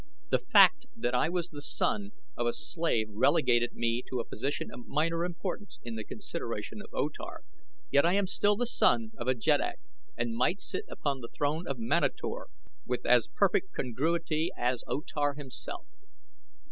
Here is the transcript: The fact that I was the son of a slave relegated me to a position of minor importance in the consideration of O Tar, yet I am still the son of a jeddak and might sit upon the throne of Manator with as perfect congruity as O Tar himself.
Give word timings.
The 0.31 0.39
fact 0.39 0.87
that 0.95 1.13
I 1.13 1.29
was 1.29 1.49
the 1.49 1.61
son 1.61 2.09
of 2.35 2.47
a 2.47 2.53
slave 2.53 3.05
relegated 3.11 3.73
me 3.73 4.01
to 4.09 4.19
a 4.19 4.25
position 4.25 4.71
of 4.71 4.87
minor 4.87 5.23
importance 5.23 5.77
in 5.83 5.93
the 5.93 6.03
consideration 6.03 6.81
of 6.81 6.87
O 6.91 7.07
Tar, 7.09 7.43
yet 7.91 8.03
I 8.03 8.13
am 8.13 8.25
still 8.25 8.55
the 8.55 8.65
son 8.65 9.11
of 9.15 9.27
a 9.27 9.35
jeddak 9.35 9.79
and 10.17 10.33
might 10.35 10.59
sit 10.59 10.85
upon 10.89 11.19
the 11.21 11.27
throne 11.31 11.67
of 11.67 11.77
Manator 11.77 12.47
with 12.83 13.05
as 13.05 13.27
perfect 13.27 13.75
congruity 13.75 14.49
as 14.57 14.83
O 14.87 15.01
Tar 15.01 15.35
himself. 15.35 15.85